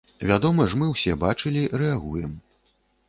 [0.29, 2.33] Вядома ж, мы ўсе бачылі, рэагуем.